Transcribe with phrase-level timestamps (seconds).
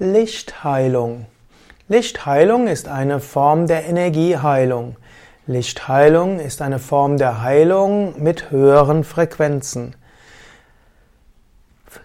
[0.00, 1.26] Lichtheilung.
[1.88, 4.94] Lichtheilung ist eine Form der Energieheilung.
[5.48, 9.96] Lichtheilung ist eine Form der Heilung mit höheren Frequenzen.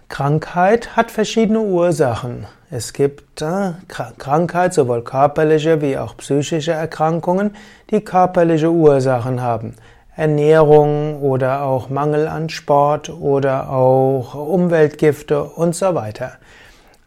[0.08, 2.48] Krankheit hat verschiedene Ursachen.
[2.68, 3.74] Es gibt äh,
[4.18, 7.54] Krankheit, sowohl körperliche wie auch psychische Erkrankungen,
[7.92, 9.76] die körperliche Ursachen haben.
[10.16, 16.38] Ernährung oder auch Mangel an Sport oder auch Umweltgifte und so weiter.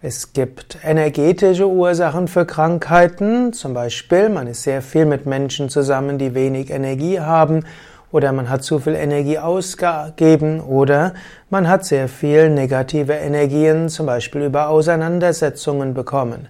[0.07, 6.17] Es gibt energetische Ursachen für Krankheiten, zum Beispiel man ist sehr viel mit Menschen zusammen,
[6.17, 7.65] die wenig Energie haben,
[8.13, 11.13] oder man hat zu viel Energie ausgegeben, oder
[11.49, 16.47] man hat sehr viel negative Energien, zum Beispiel über Auseinandersetzungen bekommen.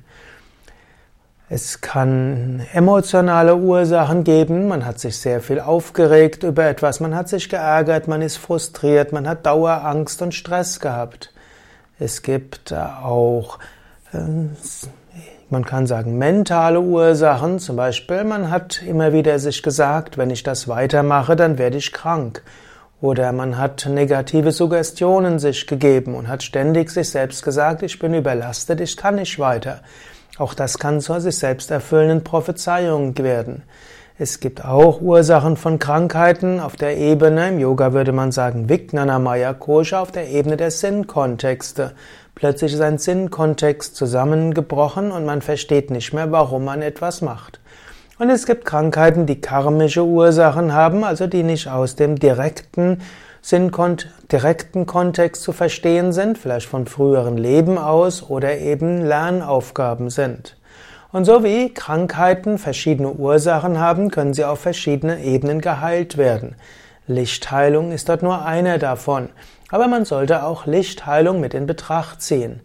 [1.49, 7.27] Es kann emotionale Ursachen geben, man hat sich sehr viel aufgeregt über etwas, man hat
[7.27, 11.33] sich geärgert, man ist frustriert, man hat Dauerangst und Stress gehabt.
[11.99, 13.57] Es gibt auch,
[14.13, 14.17] äh,
[15.49, 17.59] man kann sagen, mentale Ursachen.
[17.59, 21.91] Zum Beispiel, man hat immer wieder sich gesagt, wenn ich das weitermache, dann werde ich
[21.91, 22.43] krank.
[23.01, 28.13] Oder man hat negative Suggestionen sich gegeben und hat ständig sich selbst gesagt, ich bin
[28.13, 29.81] überlastet, ich kann nicht weiter.
[30.37, 33.63] Auch das kann zu sich selbst erfüllenden Prophezeiungen werden.
[34.19, 39.53] Es gibt auch Ursachen von Krankheiten auf der Ebene, im Yoga würde man sagen Vijnanamaya
[39.53, 41.91] Kosha, auf der Ebene der Sinnkontexte.
[42.33, 47.59] Plötzlich ist ein Sinnkontext zusammengebrochen und man versteht nicht mehr, warum man etwas macht.
[48.17, 53.01] Und es gibt Krankheiten, die karmische Ursachen haben, also die nicht aus dem direkten
[53.43, 53.71] Sinn,
[54.31, 60.57] direkten Kontext zu verstehen sind, vielleicht von früheren Leben aus oder eben Lernaufgaben sind.
[61.17, 66.55] Und so wie Krankheiten verschiedene Ursachen haben, können sie auf verschiedenen Ebenen geheilt werden.
[67.07, 69.29] Lichtheilung ist dort nur eine davon.
[69.71, 72.61] Aber man sollte auch Lichtheilung mit in Betracht ziehen.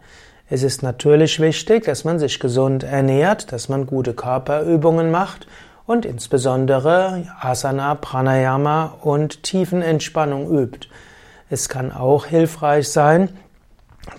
[0.51, 5.47] Es ist natürlich wichtig, dass man sich gesund ernährt, dass man gute Körperübungen macht
[5.87, 10.89] und insbesondere Asana, Pranayama und Tiefenentspannung übt.
[11.49, 13.31] Es kann auch hilfreich sein,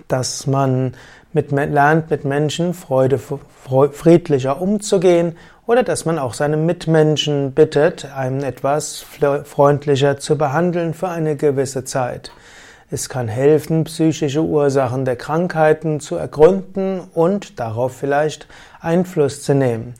[0.08, 0.94] dass man
[1.34, 5.36] mit, lernt, mit Menschen Freude, friedlicher umzugehen
[5.66, 9.04] oder dass man auch seine Mitmenschen bittet, einem etwas
[9.44, 12.30] freundlicher zu behandeln für eine gewisse Zeit.
[12.90, 18.46] Es kann helfen, psychische Ursachen der Krankheiten zu ergründen und darauf vielleicht
[18.80, 19.94] Einfluss zu nehmen.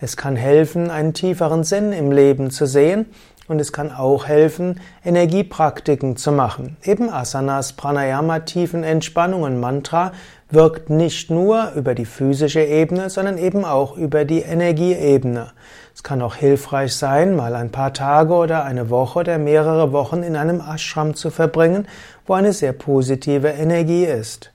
[0.00, 3.06] Es kann helfen, einen tieferen Sinn im Leben zu sehen
[3.48, 6.76] und es kann auch helfen, Energiepraktiken zu machen.
[6.84, 10.12] Eben Asanas, Pranayama, tiefen Entspannungen, Mantra
[10.50, 15.48] wirkt nicht nur über die physische Ebene, sondern eben auch über die Energieebene.
[15.94, 20.22] Es kann auch hilfreich sein, mal ein paar Tage oder eine Woche oder mehrere Wochen
[20.22, 21.88] in einem Ashram zu verbringen,
[22.26, 24.52] wo eine sehr positive Energie ist.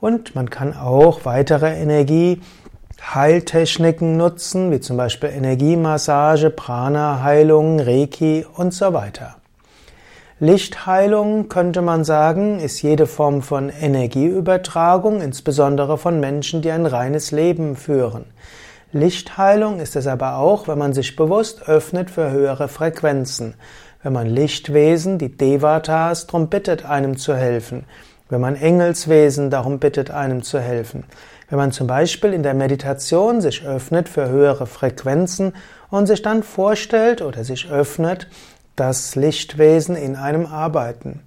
[0.00, 2.40] Und man kann auch weitere Energie
[3.02, 9.36] Heiltechniken nutzen, wie zum Beispiel Energiemassage, Prana-Heilung, Reiki und so weiter.
[10.40, 17.32] Lichtheilung, könnte man sagen, ist jede Form von Energieübertragung, insbesondere von Menschen, die ein reines
[17.32, 18.26] Leben führen.
[18.92, 23.54] Lichtheilung ist es aber auch, wenn man sich bewusst öffnet für höhere Frequenzen.
[24.02, 27.84] Wenn man Lichtwesen, die Devatas, darum bittet, einem zu helfen.
[28.28, 31.04] Wenn man Engelswesen darum bittet, einem zu helfen.
[31.48, 35.54] Wenn man zum Beispiel in der Meditation sich öffnet für höhere Frequenzen
[35.90, 38.28] und sich dann vorstellt oder sich öffnet,
[38.76, 41.20] dass Lichtwesen in einem arbeiten.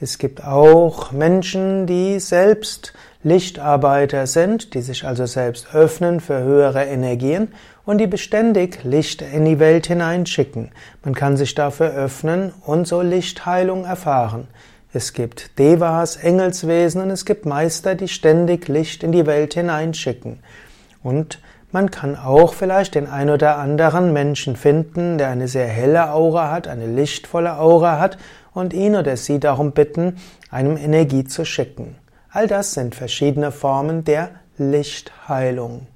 [0.00, 2.92] Es gibt auch Menschen, die selbst
[3.22, 7.48] Lichtarbeiter sind, die sich also selbst öffnen für höhere Energien
[7.86, 10.72] und die beständig Licht in die Welt hineinschicken.
[11.02, 14.46] Man kann sich dafür öffnen und so Lichtheilung erfahren.
[14.96, 20.38] Es gibt Devas, Engelswesen und es gibt Meister, die ständig Licht in die Welt hineinschicken.
[21.02, 21.40] Und
[21.72, 26.52] man kann auch vielleicht den ein oder anderen Menschen finden, der eine sehr helle Aura
[26.52, 28.18] hat, eine lichtvolle Aura hat
[28.52, 30.18] und ihn oder sie darum bitten,
[30.48, 31.96] einem Energie zu schicken.
[32.30, 35.88] All das sind verschiedene Formen der Lichtheilung.